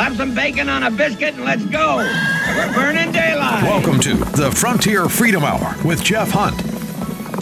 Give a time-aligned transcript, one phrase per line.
[0.00, 1.96] Slap some bacon on a biscuit and let's go.
[1.98, 3.64] We're burning daylight.
[3.64, 6.58] Welcome to the Frontier Freedom Hour with Jeff Hunt.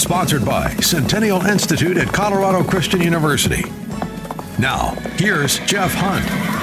[0.00, 3.62] Sponsored by Centennial Institute at Colorado Christian University.
[4.58, 6.57] Now, here's Jeff Hunt.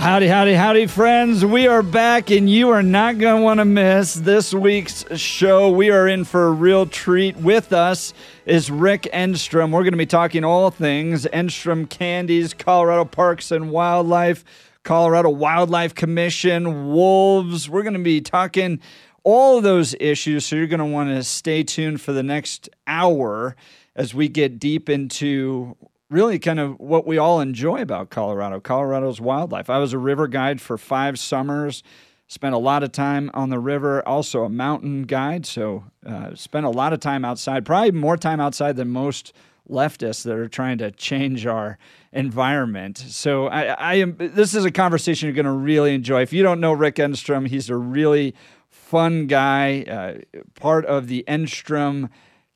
[0.00, 1.44] Howdy, howdy, howdy, friends.
[1.44, 5.68] We are back, and you are not going to want to miss this week's show.
[5.70, 7.36] We are in for a real treat.
[7.36, 8.14] With us
[8.46, 9.72] is Rick Enstrom.
[9.72, 14.42] We're going to be talking all things Enstrom Candies, Colorado Parks and Wildlife,
[14.84, 17.68] Colorado Wildlife Commission, wolves.
[17.68, 18.80] We're going to be talking
[19.22, 22.70] all of those issues, so you're going to want to stay tuned for the next
[22.86, 23.54] hour
[23.94, 25.76] as we get deep into
[26.10, 29.70] really kind of what we all enjoy about Colorado, Colorado's wildlife.
[29.70, 31.82] I was a river guide for five summers,
[32.26, 35.46] spent a lot of time on the river, also a mountain guide.
[35.46, 39.32] So, uh, spent a lot of time outside, probably more time outside than most
[39.68, 41.78] leftists that are trying to change our
[42.12, 42.98] environment.
[42.98, 44.16] So, I, I am.
[44.18, 46.22] This is a conversation you're going to really enjoy.
[46.22, 48.34] If you don't know Rick Enstrom, he's a really
[48.68, 52.10] fun guy, uh, part of the Enstrom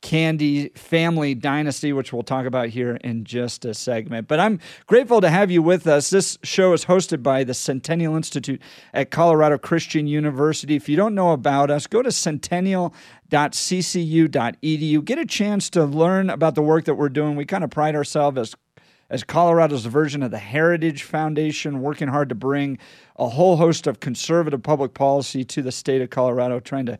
[0.05, 4.29] Candy family dynasty, which we'll talk about here in just a segment.
[4.29, 6.11] But I'm grateful to have you with us.
[6.11, 8.61] This show is hosted by the Centennial Institute
[8.93, 10.77] at Colorado Christian University.
[10.77, 15.05] If you don't know about us, go to centennial.ccu.edu.
[15.07, 17.35] Get a chance to learn about the work that we're doing.
[17.35, 18.55] We kind of pride ourselves as
[19.11, 22.79] as Colorado's version of the Heritage Foundation, working hard to bring
[23.17, 26.99] a whole host of conservative public policy to the state of Colorado, trying to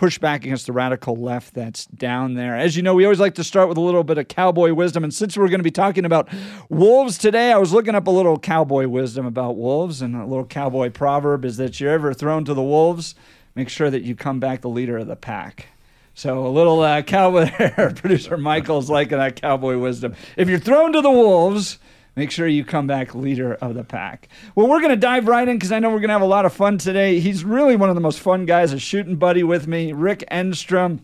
[0.00, 2.56] push back against the radical left that's down there.
[2.56, 5.04] As you know, we always like to start with a little bit of cowboy wisdom.
[5.04, 6.26] And since we're going to be talking about
[6.70, 10.00] wolves today, I was looking up a little cowboy wisdom about wolves.
[10.00, 13.14] And a little cowboy proverb is that you're ever thrown to the wolves,
[13.54, 15.66] make sure that you come back the leader of the pack.
[16.14, 17.50] So a little uh, cowboy
[17.94, 20.14] producer Michael's liking that cowboy wisdom.
[20.34, 21.78] If you're thrown to the wolves,
[22.16, 24.28] Make sure you come back leader of the pack.
[24.54, 26.26] Well, we're going to dive right in because I know we're going to have a
[26.26, 27.20] lot of fun today.
[27.20, 31.00] He's really one of the most fun guys, a shooting buddy with me, Rick Enstrom.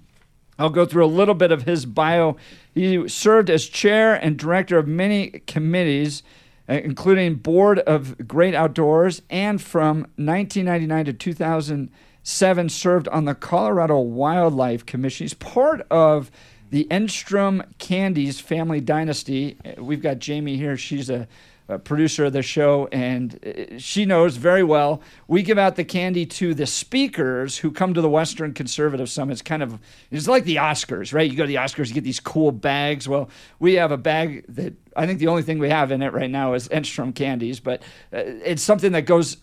[0.59, 2.37] I'll go through a little bit of his bio.
[2.75, 6.23] He served as chair and director of many committees,
[6.69, 14.01] uh, including Board of Great Outdoors, and from 1999 to 2007 served on the Colorado
[14.01, 15.25] Wildlife Commission.
[15.25, 16.31] He's part of
[16.71, 19.57] the Enstrom Candies family dynasty.
[19.79, 20.77] We've got Jamie here.
[20.77, 21.29] She's a,
[21.69, 25.01] a, producer of the show, and uh, she knows very well.
[25.29, 29.35] We give out the candy to the speakers who come to the Western Conservative Summit.
[29.35, 29.79] It's kind of
[30.11, 31.31] it's like the Oscars, right?
[31.31, 33.09] You go to the Oscars, you get these cool bags.
[33.09, 36.13] Well, we have a bag that I think the only thing we have in it
[36.13, 39.39] right now is Enstrom Candies, but uh, it's something that goes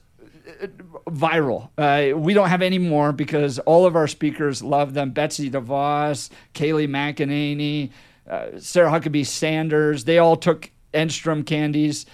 [1.05, 1.69] viral.
[1.77, 5.11] Uh, we don't have any more because all of our speakers love them.
[5.11, 7.91] Betsy DeVos, Kayleigh McEnany,
[8.29, 12.05] uh, Sarah Huckabee Sanders, they all took Enstrom candies.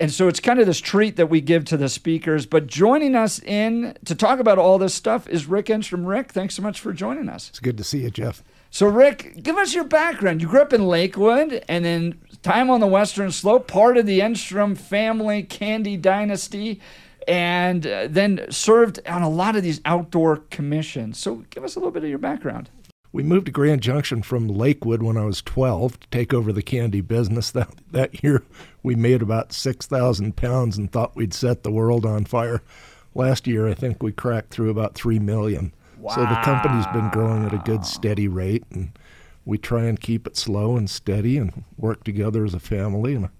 [0.00, 2.46] And so it's kind of this treat that we give to the speakers.
[2.46, 6.06] But joining us in to talk about all this stuff is Rick Enstrom.
[6.06, 7.48] Rick, thanks so much for joining us.
[7.48, 8.44] It's good to see you, Jeff.
[8.70, 10.40] So, Rick, give us your background.
[10.40, 14.20] You grew up in Lakewood and then time on the Western Slope, part of the
[14.20, 16.80] Enstrom family candy dynasty
[17.28, 21.18] and uh, then served on a lot of these outdoor commissions.
[21.18, 22.70] So give us a little bit of your background.
[23.12, 26.62] We moved to Grand Junction from Lakewood when I was 12 to take over the
[26.62, 27.50] candy business.
[27.58, 28.42] That, that year,
[28.82, 32.62] we made about 6,000 pounds and thought we'd set the world on fire.
[33.14, 35.74] Last year, I think we cracked through about 3 million.
[35.98, 36.14] Wow.
[36.14, 38.92] So the company's been growing at a good, steady rate, and
[39.44, 43.24] we try and keep it slow and steady and work together as a family and
[43.26, 43.30] a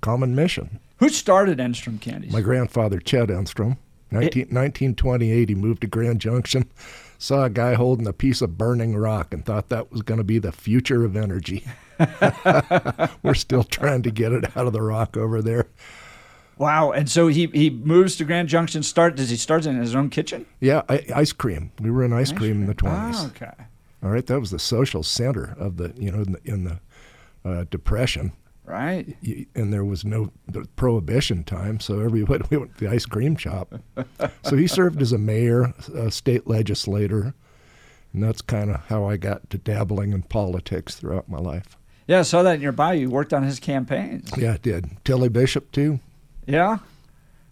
[0.00, 0.80] common mission.
[1.04, 2.32] Who started Enstrom Candies?
[2.32, 3.76] My grandfather, Chet Enstrom.
[4.10, 6.64] 19, it, 1928, he moved to Grand Junction,
[7.18, 10.24] saw a guy holding a piece of burning rock, and thought that was going to
[10.24, 11.62] be the future of energy.
[13.22, 15.66] We're still trying to get it out of the rock over there.
[16.56, 16.92] Wow!
[16.92, 18.82] And so he he moves to Grand Junction.
[18.82, 20.46] Start does he start in his own kitchen?
[20.58, 21.70] Yeah, I, ice cream.
[21.80, 23.16] We were in ice, ice cream, cream, in the twenties.
[23.18, 23.52] Oh, okay.
[24.02, 26.80] All right, that was the social center of the you know in the, in the
[27.44, 28.32] uh, depression
[28.64, 29.16] right?
[29.54, 33.36] And there was no the prohibition time, so everybody we went to the ice cream
[33.36, 33.74] shop.
[34.42, 37.34] so he served as a mayor, a state legislator,
[38.12, 41.76] and that's kind of how I got to dabbling in politics throughout my life.
[42.06, 42.92] Yeah, I saw that in your bio.
[42.92, 44.30] You worked on his campaigns.
[44.36, 44.90] Yeah, I did.
[45.04, 46.00] Tillie Bishop too.
[46.46, 46.78] Yeah.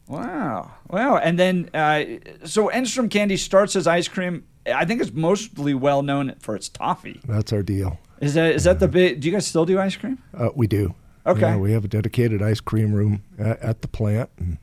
[0.08, 0.72] Wow.
[0.90, 1.16] Wow.
[1.16, 2.04] And then, uh,
[2.44, 4.44] so Enstrom Candy starts as ice cream.
[4.66, 7.20] I think it's mostly well known for its toffee.
[7.26, 7.98] That's our deal.
[8.20, 9.20] Is that is that the big?
[9.20, 10.22] Do you guys still do ice cream?
[10.32, 10.94] Uh, we do.
[11.26, 11.40] Okay.
[11.40, 14.58] Yeah, we have a dedicated ice cream room at, at, the plant, and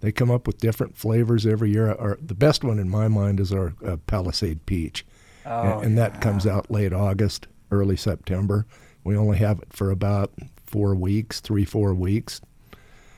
[0.00, 1.94] they come up with different flavors every year.
[1.94, 5.06] Our, the best one in my mind is our uh, Palisade Peach,
[5.46, 6.08] oh, and, and yeah.
[6.08, 8.66] that comes out late August, early September.
[9.04, 10.32] We only have it for about
[10.66, 12.40] four weeks, three four weeks.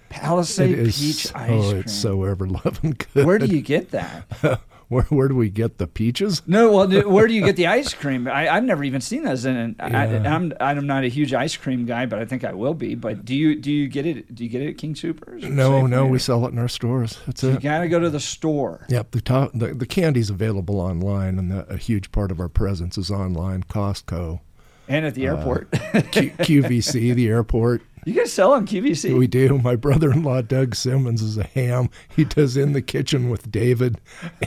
[0.08, 1.61] Palisade is- peach ice oh, cream.
[1.61, 3.26] Oh, it's so ever loving good.
[3.26, 4.26] Where do you get that?
[4.89, 6.43] where, where do we get the peaches?
[6.47, 8.29] No, well, where do you get the ice cream?
[8.29, 9.45] I, I've never even seen those.
[9.45, 10.35] And I, Yeah.
[10.35, 12.95] I'm I'm not a huge ice cream guy, but I think I will be.
[12.95, 14.35] But do you do you get it?
[14.35, 15.45] Do you get it at King Supers?
[15.45, 17.19] No, no, we sell it in our stores.
[17.27, 17.63] That's You it.
[17.63, 18.87] gotta go to the store.
[18.89, 22.49] Yep, the top the, the candy's available online, and the, a huge part of our
[22.49, 23.63] presence is online.
[23.65, 24.41] Costco,
[24.89, 25.71] And at the uh, airport.
[26.13, 27.83] Q, QVC, the airport.
[28.05, 29.17] You guys sell on QVC?
[29.17, 29.59] We do.
[29.59, 31.91] My brother-in-law Doug Simmons is a ham.
[32.15, 34.01] He does in the kitchen with David,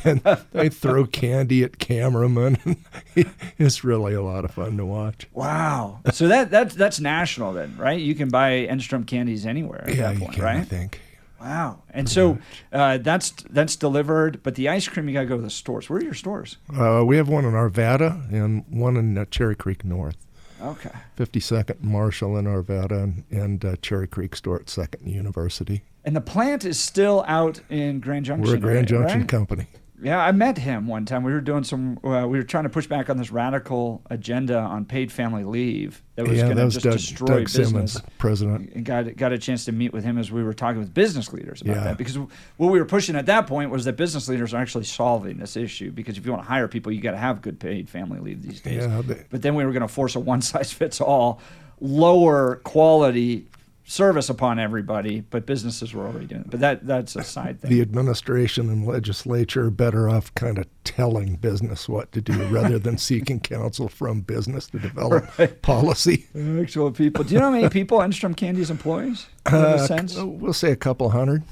[0.04, 0.22] and
[0.52, 2.78] they throw candy at cameramen.
[3.58, 5.28] it's really a lot of fun to watch.
[5.34, 6.02] Wow.
[6.12, 8.00] So that that's that's national then, right?
[8.00, 10.46] You can buy Enstrom candies anywhere at yeah, that you point, can.
[10.46, 11.02] I think.
[11.40, 11.84] Wow.
[11.92, 12.40] And so
[12.74, 15.90] uh, that's that's delivered, but the ice cream you gotta go to the stores.
[15.90, 16.58] Where are your stores?
[16.76, 20.18] Uh, we have one in Arvada and one in uh, Cherry Creek North.
[20.62, 20.92] Okay.
[21.18, 25.84] 52nd Marshall in Arvada and, and uh, Cherry Creek store at Second University.
[26.04, 28.50] And the plant is still out in Grand Junction.
[28.50, 29.00] We're a Grand right?
[29.00, 29.30] Junction right?
[29.30, 29.68] company.
[30.02, 31.24] Yeah, I met him one time.
[31.24, 31.98] We were doing some.
[32.04, 36.04] Uh, we were trying to push back on this radical agenda on paid family leave
[36.16, 37.68] that was yeah, going to just Doug, destroy Doug business.
[37.94, 38.74] Simmons, president.
[38.74, 41.34] And got got a chance to meet with him as we were talking with business
[41.34, 41.84] leaders about Yeah.
[41.86, 44.84] that because what we were pushing at that point was that business leaders are actually
[44.84, 47.60] solving this issue because if you want to hire people, you got to have good
[47.60, 48.84] paid family leave these days.
[48.86, 49.02] Yeah,
[49.32, 51.42] But then we were going to force a one size fits all,
[51.82, 53.48] lower quality
[53.90, 56.50] service upon everybody, but businesses were already doing it.
[56.52, 57.72] But that that's a side thing.
[57.72, 62.78] The administration and legislature are better off kind of telling business what to do rather
[62.78, 65.26] than seeking counsel from business to develop
[65.62, 66.28] policy.
[66.62, 67.24] Actual people.
[67.24, 69.28] Do you know how many people Enstrom Candy's employs?
[69.46, 70.16] Do you have a Uh, sense?
[70.18, 71.44] we'll say a couple hundred.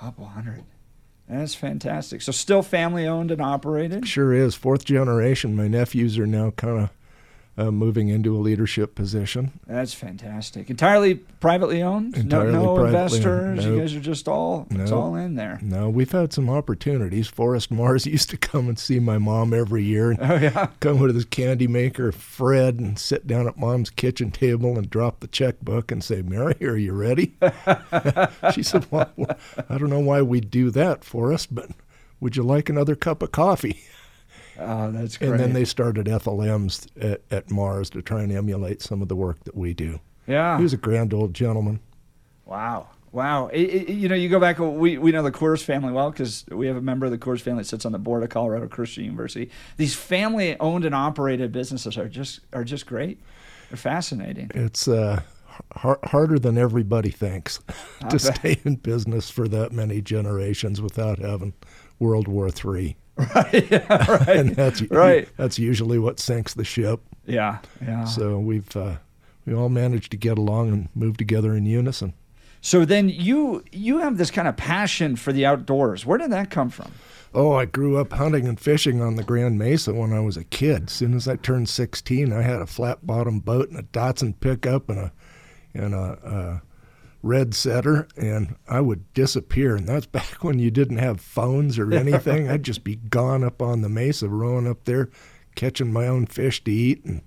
[0.00, 0.64] couple hundred.
[1.28, 2.20] That's fantastic.
[2.22, 4.06] So still family owned and operated.
[4.08, 4.54] Sure is.
[4.54, 5.54] Fourth generation.
[5.56, 6.90] My nephews are now kind of
[7.58, 9.52] uh, moving into a leadership position.
[9.66, 10.70] That's fantastic.
[10.70, 12.16] Entirely privately owned.
[12.16, 13.58] Entirely no, no privately investors.
[13.66, 13.74] owned.
[13.76, 14.66] You guys are just all.
[14.70, 15.58] It's all in there.
[15.60, 17.28] No, we've had some opportunities.
[17.28, 20.68] Forrest Mars used to come and see my mom every year and Oh yeah.
[20.80, 25.20] come with his candy maker, Fred, and sit down at mom's kitchen table and drop
[25.20, 27.34] the checkbook and say, Mary, are you ready?
[28.54, 29.36] she said, well, well,
[29.68, 31.70] I don't know why we do that, Forrest, but
[32.20, 33.82] would you like another cup of coffee?
[34.58, 35.30] Oh, that's great.
[35.32, 39.08] And then they started Ethel M's at, at Mars to try and emulate some of
[39.08, 40.00] the work that we do.
[40.26, 40.56] yeah.
[40.58, 41.80] He was a grand old gentleman.
[42.44, 42.88] Wow.
[43.12, 43.48] Wow.
[43.48, 46.44] It- it- you know, you go back, we, we know the Coors family well because
[46.50, 48.68] we have a member of the Coors family that sits on the board of Colorado
[48.68, 49.50] Christian University.
[49.76, 53.20] These family owned and operated businesses are just are just great.
[53.70, 54.50] They're fascinating.
[54.54, 55.22] It's uh,
[55.76, 57.58] har- harder than everybody thinks
[58.00, 58.20] to bet.
[58.20, 61.52] stay in business for that many generations without having
[61.98, 62.96] World War III.
[63.34, 63.70] Right.
[63.70, 64.36] Yeah, right.
[64.36, 65.28] and that's Right.
[65.36, 67.00] That's usually what sinks the ship.
[67.26, 67.58] Yeah.
[67.80, 68.04] Yeah.
[68.04, 68.96] So we've uh,
[69.46, 72.14] we all managed to get along and move together in unison.
[72.60, 76.06] So then you you have this kind of passion for the outdoors.
[76.06, 76.92] Where did that come from?
[77.34, 80.44] Oh, I grew up hunting and fishing on the Grand Mesa when I was a
[80.44, 80.84] kid.
[80.88, 84.38] As soon as I turned 16, I had a flat bottom boat and a Datsun
[84.38, 85.12] pickup and a
[85.74, 86.62] and a, a
[87.22, 89.76] red setter, and I would disappear.
[89.76, 92.48] And that's back when you didn't have phones or anything.
[92.48, 95.08] I'd just be gone up on the mesa, rowing up there,
[95.54, 97.22] catching my own fish to eat, and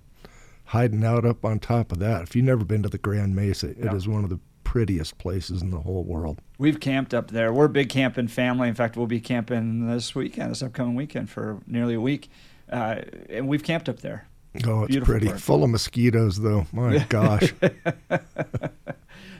[0.66, 2.22] hiding out up on top of that.
[2.22, 4.12] If you've never been to the Grand Mesa, it is Yeah.
[4.12, 6.40] one of the prettiest places in the whole world.
[6.58, 7.52] We've camped up there.
[7.52, 8.68] We're a big camping family.
[8.68, 12.28] In fact, we'll be camping this weekend, this upcoming weekend, for nearly a week.
[12.70, 12.96] Uh,
[13.30, 14.26] and we've camped up there.
[14.66, 15.26] Oh, it's Beautiful pretty.
[15.28, 15.38] park.
[15.38, 16.66] Full of mosquitoes, though.
[16.72, 17.54] My gosh.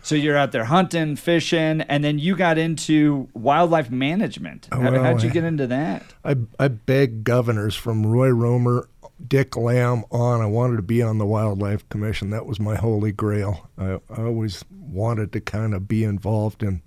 [0.07, 4.69] So you're out there hunting, fishing, and then you got into wildlife management.
[4.71, 6.05] Oh, How, well, how'd you get into that?
[6.25, 8.89] I, I begged governors from Roy Romer,
[9.27, 10.41] Dick Lamm on.
[10.41, 12.31] I wanted to be on the Wildlife Commission.
[12.31, 13.69] That was my holy grail.
[13.77, 16.83] I, I always wanted to kind of be involved in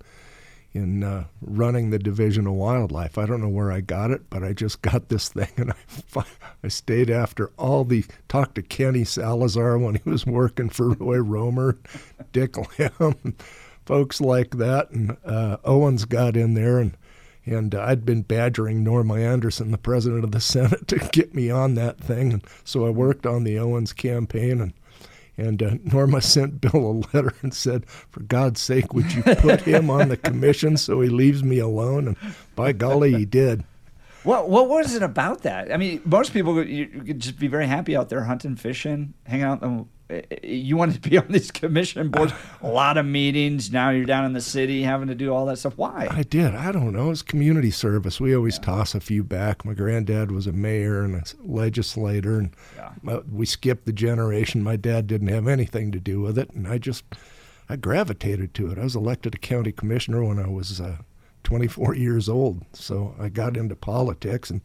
[0.72, 3.18] in uh, running the Division of Wildlife.
[3.18, 6.24] I don't know where I got it, but I just got this thing, and I
[6.62, 11.18] I stayed after all the talked to Kenny Salazar when he was working for Roy
[11.18, 11.78] Romer,
[12.32, 13.34] Dick Lamm,
[13.86, 16.96] folks like that, and uh, Owens got in there and.
[17.46, 21.50] And uh, I'd been badgering Norma Anderson, the president of the Senate, to get me
[21.50, 22.34] on that thing.
[22.34, 24.74] And so I worked on the Owens campaign, and
[25.36, 29.62] and uh, Norma sent Bill a letter and said, "For God's sake, would you put
[29.62, 32.16] him on the commission so he leaves me alone?" And
[32.54, 33.64] by golly, he did.
[34.22, 35.72] What What was it about that?
[35.72, 39.14] I mean, most people you, you could just be very happy out there hunting, fishing,
[39.24, 39.62] hanging out.
[39.62, 39.84] uh,
[40.42, 43.70] You wanted to be on these commission boards, a lot of meetings.
[43.72, 45.74] Now you're down in the city having to do all that stuff.
[45.76, 46.08] Why?
[46.10, 46.54] I did.
[46.54, 47.10] I don't know.
[47.10, 48.20] It's community service.
[48.20, 49.64] We always toss a few back.
[49.64, 52.90] My granddad was a mayor and a legislator, and Yeah.
[53.06, 54.62] uh, we skipped the generation.
[54.62, 57.04] My dad didn't have anything to do with it, and I just,
[57.68, 58.78] I gravitated to it.
[58.78, 60.96] I was elected a county commissioner when I was uh,
[61.44, 64.60] 24 years old, so I got into politics and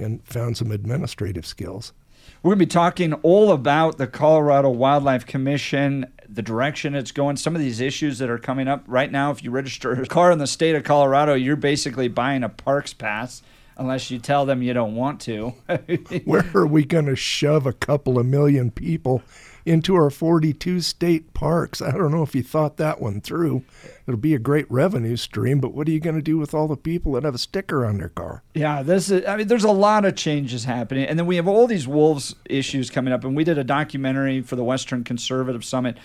[0.00, 1.92] and found some administrative skills.
[2.40, 7.36] We're going to be talking all about the Colorado Wildlife Commission, the direction it's going,
[7.36, 9.32] some of these issues that are coming up right now.
[9.32, 12.94] If you register a car in the state of Colorado, you're basically buying a parks
[12.94, 13.42] pass
[13.76, 15.48] unless you tell them you don't want to.
[16.24, 19.20] Where are we going to shove a couple of million people
[19.68, 21.82] into our 42 state parks?
[21.82, 23.62] I don't know if you thought that one through.
[24.06, 26.66] It'll be a great revenue stream, but what are you going to do with all
[26.66, 28.42] the people that have a sticker on their car?
[28.54, 31.04] Yeah, this is, I mean, there's a lot of changes happening.
[31.04, 33.22] And then we have all these wolves issues coming up.
[33.24, 35.98] And we did a documentary for the Western Conservative Summit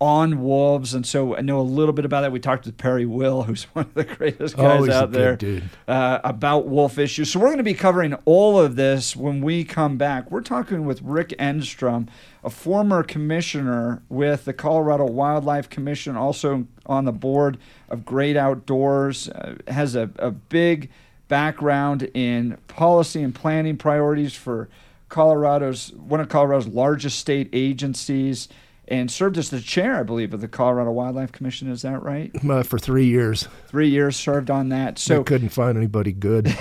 [0.00, 2.32] on wolves, and so I know a little bit about that.
[2.32, 5.64] We talked with Perry Will, who's one of the greatest guys out there, dude.
[5.86, 7.30] Uh, about wolf issues.
[7.30, 10.30] So we're going to be covering all of this when we come back.
[10.30, 12.08] We're talking with Rick Enstrom,
[12.42, 17.58] a former commissioner with the Colorado Wildlife Commission, also on the board
[17.90, 20.90] of Great Outdoors, uh, has a, a big
[21.28, 24.68] background in policy and planning priorities for
[25.10, 28.48] Colorado's one of Colorado's largest state agencies
[28.90, 31.70] and served as the chair, I believe, of the Colorado Wildlife Commission.
[31.70, 32.32] Is that right?
[32.48, 34.98] Uh, for three years, Three years served on that.
[34.98, 36.46] so couldn't find anybody good.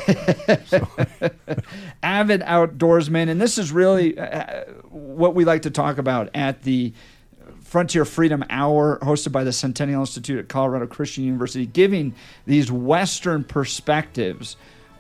[2.04, 6.94] avid outdoorsman, and this is really uh, what we like to talk about at the
[7.62, 13.44] Frontier Freedom Hour, hosted by the Centennial Institute at Colorado Christian University, giving these Western
[13.44, 14.56] perspectives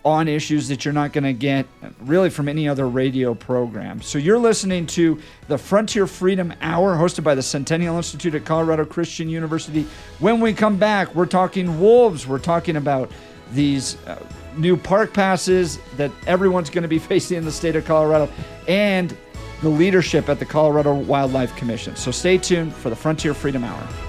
[0.09, 1.65] on issues that you're not going to get
[2.01, 4.01] really from any other radio program.
[4.01, 8.85] So you're listening to the Frontier Freedom Hour, hosted by the Centennial Institute at Colorado
[8.85, 9.87] Christian University.
[10.19, 12.27] When we come back, we're talking wolves.
[12.27, 13.11] We're talking about
[13.51, 14.21] these uh,
[14.57, 18.31] new park passes that everyone's going to be facing in the state of Colorado
[18.67, 19.15] and
[19.61, 21.95] the leadership at the Colorado Wildlife Commission.
[21.95, 24.08] So stay tuned for the Frontier Freedom Hour.